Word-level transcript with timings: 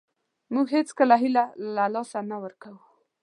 موږ 0.53 0.67
هېڅکله 0.75 1.15
هیله 1.23 1.43
له 1.75 1.83
لاسه 1.93 2.19
نه 2.29 2.37
ورکوو. 2.43 2.81